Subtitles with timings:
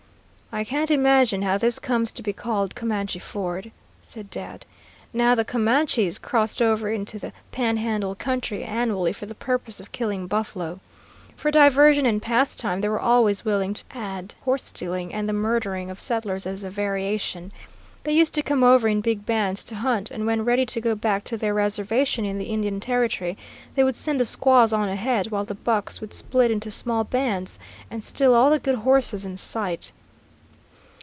[0.53, 4.65] "I can't imagine how this comes to be called Comanche Ford," said Dad.
[5.13, 10.27] "Now the Comanches crossed over into the Panhandle country annually for the purpose of killing
[10.27, 10.81] buffalo.
[11.37, 15.89] For diversion and pastime, they were always willing to add horse stealing and the murdering
[15.89, 17.53] of settlers as a variation.
[18.03, 20.95] They used to come over in big bands to hunt, and when ready to go
[20.95, 23.37] back to their reservation in the Indian Territory,
[23.75, 27.57] they would send the squaws on ahead, while the bucks would split into small bands
[27.89, 29.93] and steal all the good horses in sight.